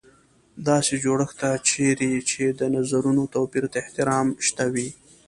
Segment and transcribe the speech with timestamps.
[0.67, 4.89] داسې جوړښت ته چېرې چې د نظرونو توپیر ته احترام شته وي.